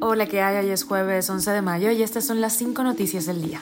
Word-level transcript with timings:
Hola, 0.00 0.26
¿qué 0.26 0.40
hay? 0.40 0.64
Hoy 0.64 0.70
es 0.70 0.84
jueves 0.84 1.28
11 1.28 1.50
de 1.50 1.62
mayo 1.62 1.90
y 1.90 2.00
estas 2.04 2.24
son 2.24 2.40
las 2.40 2.52
cinco 2.52 2.84
noticias 2.84 3.26
del 3.26 3.42
día. 3.42 3.60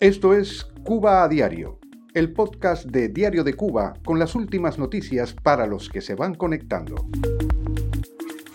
Esto 0.00 0.34
es 0.34 0.66
Cuba 0.82 1.22
a 1.22 1.28
Diario, 1.28 1.78
el 2.14 2.32
podcast 2.32 2.86
de 2.86 3.08
Diario 3.08 3.44
de 3.44 3.54
Cuba 3.54 3.94
con 4.04 4.18
las 4.18 4.34
últimas 4.34 4.76
noticias 4.76 5.32
para 5.32 5.68
los 5.68 5.88
que 5.88 6.00
se 6.00 6.16
van 6.16 6.34
conectando. 6.34 7.06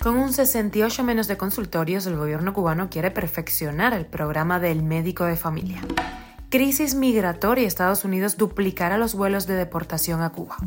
Con 0.03 0.17
un 0.17 0.33
68 0.33 1.03
menos 1.05 1.29
de 1.29 1.37
consultorios, 1.37 2.05
el 2.07 2.17
gobierno 2.17 2.53
cubano 2.53 2.89
quiere 2.89 3.09
perfeccionar 3.09 3.93
el 3.93 4.05
programa 4.05 4.59
del 4.59 4.83
médico 4.83 5.23
de 5.23 5.37
familia. 5.37 5.81
Crisis 6.49 6.93
migratoria. 6.93 7.67
Estados 7.67 8.03
Unidos 8.03 8.35
duplicará 8.35 8.97
los 8.97 9.15
vuelos 9.15 9.47
de 9.47 9.55
deportación 9.55 10.21
a 10.21 10.31
Cuba. 10.31 10.57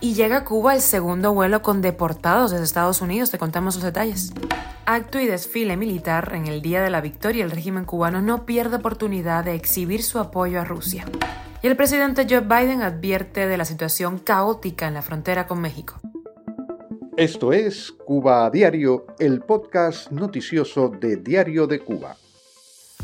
Y 0.00 0.14
llega 0.14 0.38
a 0.38 0.44
Cuba 0.44 0.74
el 0.74 0.80
segundo 0.80 1.32
vuelo 1.32 1.62
con 1.62 1.82
deportados 1.82 2.50
desde 2.50 2.64
Estados 2.64 3.00
Unidos. 3.00 3.30
Te 3.30 3.38
contamos 3.38 3.76
los 3.76 3.84
detalles. 3.84 4.32
Acto 4.88 5.18
y 5.18 5.26
desfile 5.26 5.76
militar 5.76 6.30
en 6.32 6.46
el 6.46 6.62
Día 6.62 6.80
de 6.80 6.90
la 6.90 7.00
Victoria. 7.00 7.44
El 7.44 7.50
régimen 7.50 7.84
cubano 7.84 8.22
no 8.22 8.46
pierde 8.46 8.76
oportunidad 8.76 9.44
de 9.44 9.56
exhibir 9.56 10.00
su 10.04 10.20
apoyo 10.20 10.60
a 10.60 10.64
Rusia. 10.64 11.04
Y 11.60 11.66
el 11.66 11.76
presidente 11.76 12.24
Joe 12.30 12.42
Biden 12.42 12.82
advierte 12.82 13.48
de 13.48 13.56
la 13.56 13.64
situación 13.64 14.20
caótica 14.20 14.86
en 14.86 14.94
la 14.94 15.02
frontera 15.02 15.48
con 15.48 15.60
México. 15.60 15.96
Esto 17.16 17.52
es 17.52 17.90
Cuba 17.90 18.48
Diario, 18.48 19.06
el 19.18 19.40
podcast 19.40 20.12
noticioso 20.12 20.88
de 20.88 21.16
Diario 21.16 21.66
de 21.66 21.80
Cuba. 21.80 22.16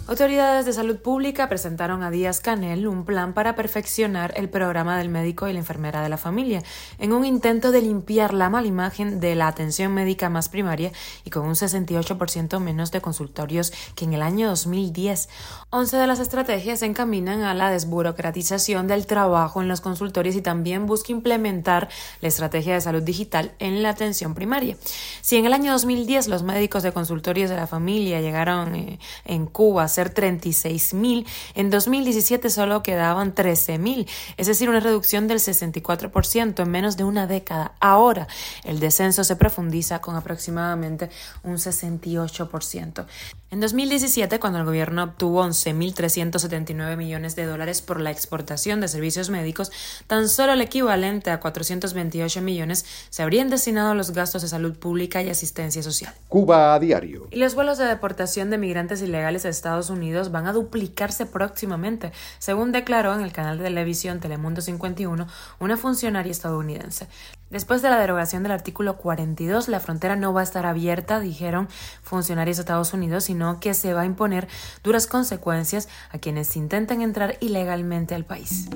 Autoridades 0.08 0.66
de 0.66 0.72
salud 0.72 0.96
pública 0.96 1.48
presentaron 1.48 2.02
a 2.02 2.10
Díaz 2.10 2.40
Canel 2.40 2.88
un 2.88 3.04
plan 3.04 3.34
para 3.34 3.54
perfeccionar 3.54 4.34
el 4.36 4.48
programa 4.48 4.98
del 4.98 5.08
médico 5.08 5.46
y 5.46 5.52
la 5.52 5.60
enfermera 5.60 6.02
de 6.02 6.08
la 6.08 6.16
familia, 6.16 6.60
en 6.98 7.12
un 7.12 7.24
intento 7.24 7.70
de 7.70 7.82
limpiar 7.82 8.34
la 8.34 8.50
mala 8.50 8.66
imagen 8.66 9.20
de 9.20 9.36
la 9.36 9.46
atención 9.46 9.94
médica 9.94 10.28
más 10.28 10.48
primaria 10.48 10.90
y 11.24 11.30
con 11.30 11.46
un 11.46 11.54
68% 11.54 12.58
menos 12.58 12.90
de 12.90 13.00
consultorios 13.00 13.72
que 13.94 14.04
en 14.04 14.12
el 14.12 14.22
año 14.22 14.48
2010. 14.48 15.28
Once 15.70 15.96
de 15.96 16.06
las 16.08 16.18
estrategias 16.18 16.80
se 16.80 16.86
encaminan 16.86 17.42
a 17.42 17.54
la 17.54 17.70
desburocratización 17.70 18.88
del 18.88 19.06
trabajo 19.06 19.62
en 19.62 19.68
los 19.68 19.80
consultorios 19.80 20.34
y 20.34 20.42
también 20.42 20.86
busca 20.86 21.12
implementar 21.12 21.88
la 22.20 22.28
estrategia 22.28 22.74
de 22.74 22.80
salud 22.80 23.02
digital 23.02 23.52
en 23.60 23.84
la 23.84 23.90
atención 23.90 24.34
primaria. 24.34 24.76
Si 25.20 25.36
en 25.36 25.46
el 25.46 25.52
año 25.52 25.70
2010 25.70 26.26
los 26.26 26.42
médicos 26.42 26.82
de 26.82 26.92
consultorios 26.92 27.50
de 27.50 27.56
la 27.56 27.68
familia 27.68 28.20
llegaron 28.20 28.74
eh, 28.74 28.98
en 29.24 29.46
Cuba 29.46 29.86
ser 29.92 30.01
36.000, 30.10 31.26
en 31.54 31.70
2017 31.70 32.50
solo 32.50 32.82
quedaban 32.82 33.34
13.000, 33.34 34.08
es 34.36 34.46
decir, 34.46 34.68
una 34.68 34.80
reducción 34.80 35.28
del 35.28 35.38
64% 35.38 36.62
en 36.62 36.70
menos 36.70 36.96
de 36.96 37.04
una 37.04 37.26
década. 37.26 37.74
Ahora, 37.80 38.26
el 38.64 38.80
descenso 38.80 39.24
se 39.24 39.36
profundiza 39.36 40.00
con 40.00 40.16
aproximadamente 40.16 41.10
un 41.42 41.54
68%. 41.54 43.06
En 43.52 43.60
2017, 43.60 44.40
cuando 44.40 44.60
el 44.60 44.64
gobierno 44.64 45.04
obtuvo 45.04 45.44
11.379 45.44 46.96
millones 46.96 47.36
de 47.36 47.44
dólares 47.44 47.82
por 47.82 48.00
la 48.00 48.10
exportación 48.10 48.80
de 48.80 48.88
servicios 48.88 49.28
médicos, 49.28 49.70
tan 50.06 50.30
solo 50.30 50.54
el 50.54 50.62
equivalente 50.62 51.30
a 51.30 51.38
428 51.38 52.40
millones 52.40 52.86
se 53.10 53.22
habrían 53.22 53.50
destinado 53.50 53.90
a 53.90 53.94
los 53.94 54.12
gastos 54.12 54.40
de 54.40 54.48
salud 54.48 54.78
pública 54.78 55.22
y 55.22 55.28
asistencia 55.28 55.82
social. 55.82 56.14
Cuba 56.28 56.72
a 56.72 56.78
diario. 56.78 57.28
Y 57.30 57.36
los 57.36 57.54
vuelos 57.54 57.76
de 57.76 57.84
deportación 57.84 58.48
de 58.48 58.56
migrantes 58.56 59.02
ilegales 59.02 59.44
a 59.44 59.50
Estados 59.50 59.81
Unidos 59.90 60.30
van 60.30 60.46
a 60.46 60.52
duplicarse 60.52 61.26
próximamente, 61.26 62.12
según 62.38 62.72
declaró 62.72 63.14
en 63.14 63.20
el 63.20 63.32
canal 63.32 63.58
de 63.58 63.64
televisión 63.64 64.20
Telemundo 64.20 64.60
51 64.60 65.26
una 65.58 65.76
funcionaria 65.76 66.32
estadounidense. 66.32 67.08
Después 67.52 67.82
de 67.82 67.90
la 67.90 68.00
derogación 68.00 68.42
del 68.42 68.52
artículo 68.52 68.96
42, 68.96 69.68
la 69.68 69.78
frontera 69.78 70.16
no 70.16 70.32
va 70.32 70.40
a 70.40 70.42
estar 70.42 70.64
abierta, 70.64 71.20
dijeron 71.20 71.68
funcionarios 72.02 72.56
de 72.56 72.62
Estados 72.62 72.94
Unidos, 72.94 73.24
sino 73.24 73.60
que 73.60 73.74
se 73.74 73.92
va 73.92 74.00
a 74.00 74.06
imponer 74.06 74.48
duras 74.82 75.06
consecuencias 75.06 75.86
a 76.12 76.18
quienes 76.18 76.56
intenten 76.56 77.02
entrar 77.02 77.36
ilegalmente 77.40 78.14
al 78.14 78.24
país. 78.24 78.70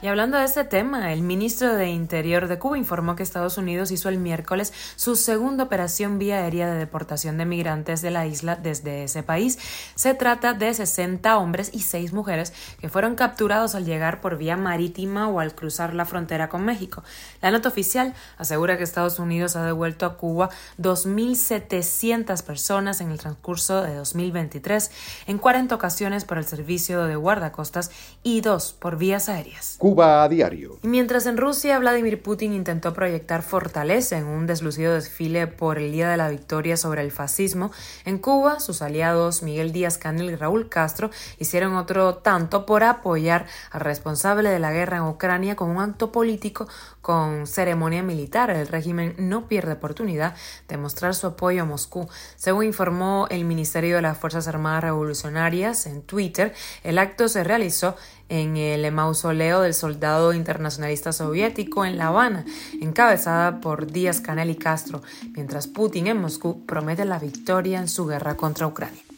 Y 0.00 0.08
hablando 0.08 0.36
de 0.36 0.44
este 0.44 0.64
tema, 0.64 1.12
el 1.12 1.22
ministro 1.22 1.76
de 1.76 1.90
Interior 1.90 2.48
de 2.48 2.58
Cuba 2.58 2.76
informó 2.76 3.14
que 3.14 3.22
Estados 3.22 3.56
Unidos 3.56 3.92
hizo 3.92 4.08
el 4.08 4.18
miércoles 4.18 4.72
su 4.96 5.14
segunda 5.14 5.62
operación 5.62 6.18
vía 6.18 6.38
aérea 6.38 6.68
de 6.72 6.78
deportación 6.78 7.36
de 7.36 7.44
migrantes 7.44 8.02
de 8.02 8.10
la 8.10 8.26
isla 8.26 8.56
desde 8.56 9.04
ese 9.04 9.22
país. 9.22 9.58
Se 9.94 10.14
trata 10.14 10.54
de 10.54 10.72
60 10.74 11.36
hombres 11.36 11.70
y 11.72 11.80
6 11.82 12.14
mujeres 12.14 12.52
que 12.80 12.88
fueron 12.88 13.14
capturados 13.14 13.76
al 13.76 13.84
llegar 13.84 14.20
por 14.20 14.38
vía 14.38 14.56
marítima 14.56 15.28
o 15.28 15.38
al 15.38 15.54
cruzar 15.54 15.94
la 15.94 16.04
frontera 16.04 16.48
con 16.48 16.64
México. 16.64 17.04
La 17.40 17.52
nota 17.52 17.68
oficial 17.68 18.14
asegura 18.38 18.76
que 18.76 18.84
Estados 18.84 19.18
Unidos 19.18 19.56
ha 19.56 19.64
devuelto 19.64 20.06
a 20.06 20.16
Cuba 20.16 20.50
2.700 20.80 22.42
personas 22.42 23.00
en 23.00 23.10
el 23.10 23.18
transcurso 23.18 23.82
de 23.82 23.94
2023, 23.94 24.90
en 25.26 25.38
40 25.38 25.74
ocasiones 25.74 26.24
por 26.24 26.38
el 26.38 26.44
servicio 26.44 27.04
de 27.04 27.16
guardacostas 27.16 27.90
y 28.22 28.40
dos 28.40 28.72
por 28.72 28.96
vías 28.96 29.28
aéreas 29.28 29.78
a 30.02 30.28
diario. 30.28 30.78
Mientras 30.82 31.26
en 31.26 31.36
Rusia 31.36 31.78
Vladimir 31.78 32.22
Putin 32.22 32.52
intentó 32.52 32.92
proyectar 32.92 33.42
fortaleza 33.42 34.18
en 34.18 34.26
un 34.26 34.46
deslucido 34.46 34.94
desfile 34.94 35.46
por 35.46 35.78
el 35.78 35.92
Día 35.92 36.08
de 36.08 36.16
la 36.16 36.28
Victoria 36.28 36.76
sobre 36.76 37.02
el 37.02 37.10
fascismo, 37.10 37.70
en 38.04 38.18
Cuba 38.18 38.60
sus 38.60 38.82
aliados 38.82 39.42
Miguel 39.42 39.72
Díaz 39.72 39.98
Canel 39.98 40.30
y 40.30 40.36
Raúl 40.36 40.68
Castro 40.68 41.10
hicieron 41.38 41.74
otro 41.74 42.16
tanto 42.16 42.66
por 42.66 42.84
apoyar 42.84 43.46
al 43.70 43.80
responsable 43.80 44.50
de 44.50 44.58
la 44.58 44.72
guerra 44.72 44.98
en 44.98 45.04
Ucrania 45.04 45.56
con 45.56 45.70
un 45.70 45.80
acto 45.80 46.12
político 46.12 46.68
con 47.00 47.46
ceremonia 47.46 48.02
militar. 48.02 48.11
El 48.12 48.68
régimen 48.68 49.14
no 49.18 49.48
pierde 49.48 49.72
oportunidad 49.72 50.34
de 50.68 50.76
mostrar 50.76 51.14
su 51.14 51.26
apoyo 51.26 51.62
a 51.62 51.64
Moscú. 51.64 52.08
Según 52.36 52.64
informó 52.64 53.26
el 53.30 53.44
Ministerio 53.44 53.96
de 53.96 54.02
las 54.02 54.18
Fuerzas 54.18 54.48
Armadas 54.48 54.84
Revolucionarias 54.84 55.86
en 55.86 56.02
Twitter, 56.02 56.54
el 56.84 56.98
acto 56.98 57.28
se 57.28 57.42
realizó 57.42 57.96
en 58.28 58.56
el 58.56 58.90
mausoleo 58.92 59.60
del 59.60 59.74
soldado 59.74 60.32
internacionalista 60.32 61.12
soviético 61.12 61.84
en 61.84 61.98
La 61.98 62.08
Habana, 62.08 62.44
encabezada 62.80 63.60
por 63.60 63.90
Díaz 63.90 64.20
Canel 64.20 64.50
y 64.50 64.56
Castro, 64.56 65.02
mientras 65.34 65.66
Putin 65.66 66.06
en 66.06 66.20
Moscú 66.20 66.64
promete 66.64 67.04
la 67.04 67.18
victoria 67.18 67.78
en 67.78 67.88
su 67.88 68.06
guerra 68.06 68.36
contra 68.36 68.66
Ucrania. 68.66 69.11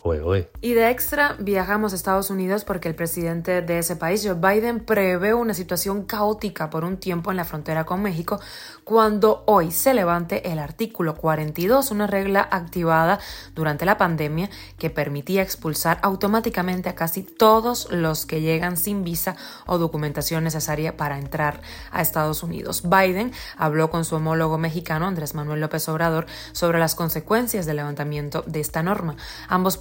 Y 0.60 0.74
de 0.74 0.90
extra 0.90 1.34
viajamos 1.38 1.94
a 1.94 1.96
Estados 1.96 2.28
Unidos 2.28 2.64
porque 2.66 2.88
el 2.88 2.94
presidente 2.94 3.62
de 3.62 3.78
ese 3.78 3.96
país, 3.96 4.22
Joe 4.22 4.34
Biden, 4.34 4.80
prevé 4.80 5.32
una 5.32 5.54
situación 5.54 6.04
caótica 6.04 6.68
por 6.68 6.84
un 6.84 6.98
tiempo 6.98 7.30
en 7.30 7.38
la 7.38 7.46
frontera 7.46 7.84
con 7.84 8.02
México 8.02 8.38
cuando 8.84 9.44
hoy 9.46 9.70
se 9.70 9.94
levante 9.94 10.52
el 10.52 10.58
artículo 10.58 11.14
42, 11.14 11.90
una 11.90 12.06
regla 12.06 12.46
activada 12.50 13.18
durante 13.54 13.86
la 13.86 13.96
pandemia 13.96 14.50
que 14.78 14.90
permitía 14.90 15.40
expulsar 15.40 16.00
automáticamente 16.02 16.90
a 16.90 16.94
casi 16.94 17.22
todos 17.22 17.90
los 17.90 18.26
que 18.26 18.42
llegan 18.42 18.76
sin 18.76 19.04
visa 19.04 19.36
o 19.66 19.78
documentación 19.78 20.44
necesaria 20.44 20.98
para 20.98 21.18
entrar 21.18 21.62
a 21.90 22.02
Estados 22.02 22.42
Unidos. 22.42 22.82
Biden 22.82 23.32
habló 23.56 23.88
con 23.88 24.04
su 24.04 24.16
homólogo 24.16 24.58
mexicano, 24.58 25.06
Andrés 25.06 25.34
Manuel 25.34 25.62
López 25.62 25.88
Obrador, 25.88 26.26
sobre 26.52 26.78
las 26.78 26.94
consecuencias 26.94 27.64
del 27.64 27.76
levantamiento 27.76 28.44
de 28.46 28.60
esta 28.60 28.82
norma. 28.82 29.16
Ambos 29.48 29.78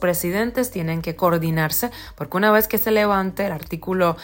tienen 0.72 1.02
que 1.02 1.16
coordinarse 1.16 1.92
porque 2.16 2.38
una 2.38 2.52
vez 2.52 2.68
que 2.68 2.78
se 2.78 2.92
levante 2.92 3.46
el 3.46 3.52
artículo 3.52 4.18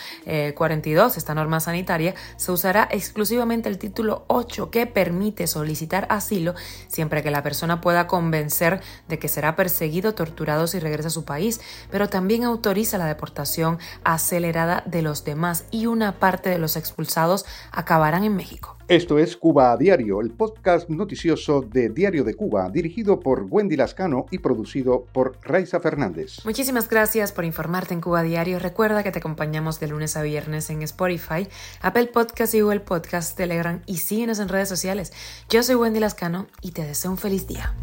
42, 0.55 1.15
eh, 1.15 1.17
esta 1.17 1.35
norma 1.35 1.59
sanitaria, 1.59 2.15
se 2.37 2.51
usará 2.51 2.87
exclusivamente 2.91 3.69
el 3.69 3.77
título 3.77 4.25
8 4.27 4.71
que 4.71 4.85
permite 4.85 5.47
solicitar 5.47 6.07
asilo 6.09 6.55
siempre 6.87 7.23
que 7.23 7.31
la 7.31 7.43
persona 7.43 7.81
pueda 7.81 8.07
convencer 8.07 8.81
de 9.07 9.19
que 9.19 9.27
será 9.27 9.55
perseguido, 9.55 10.15
torturado 10.15 10.67
si 10.67 10.79
regresa 10.79 11.07
a 11.07 11.11
su 11.11 11.25
país, 11.25 11.61
pero 11.91 12.09
también 12.09 12.43
autoriza 12.43 12.97
la 12.97 13.05
deportación 13.05 13.79
acelerada 14.03 14.83
de 14.85 15.01
los 15.01 15.23
demás 15.23 15.65
y 15.71 15.85
una 15.85 16.19
parte 16.19 16.49
de 16.49 16.57
los 16.57 16.75
expulsados 16.75 17.45
acabarán 17.71 18.23
en 18.23 18.35
México. 18.35 18.78
Esto 18.89 19.19
es 19.19 19.37
Cuba 19.37 19.71
a 19.71 19.77
Diario, 19.77 20.19
el 20.19 20.31
podcast 20.31 20.89
noticioso 20.89 21.61
de 21.61 21.89
Diario 21.89 22.23
de 22.23 22.33
Cuba, 22.33 22.71
dirigido 22.71 23.19
por 23.19 23.45
Wendy 23.47 23.77
Lascano 23.77 24.25
y 24.31 24.39
producido 24.39 25.05
por 25.13 25.37
Raiza 25.43 25.79
Fernández. 25.79 26.43
Muchísimas 26.43 26.89
gracias 26.89 27.31
por 27.31 27.45
informarte 27.45 27.93
en 27.93 28.01
Cuba 28.01 28.21
a 28.21 28.23
Diario. 28.23 28.57
Recuerda 28.57 29.03
que 29.03 29.11
te 29.11 29.19
acompañamos 29.19 29.79
de 29.79 29.89
lunes 29.89 30.17
a 30.17 30.23
viernes 30.23 30.71
en 30.71 30.81
Spotify, 30.81 31.47
Apple 31.81 32.07
Podcast 32.07 32.55
y 32.55 32.61
Google 32.61 32.79
Podcast, 32.79 33.37
Telegram 33.37 33.79
y 33.85 33.97
síguenos 33.97 34.39
en 34.39 34.49
redes 34.49 34.69
sociales. 34.69 35.13
Yo 35.51 35.61
soy 35.61 35.75
Wendy 35.75 35.99
Lascano 35.99 36.47
y 36.63 36.71
te 36.71 36.83
deseo 36.83 37.11
un 37.11 37.19
feliz 37.19 37.45
día. 37.45 37.75